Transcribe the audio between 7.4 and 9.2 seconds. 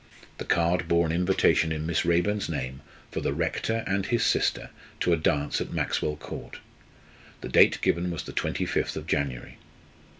the date given was the twenty fifth of